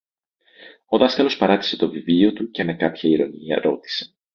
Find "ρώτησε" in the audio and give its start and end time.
3.61-4.15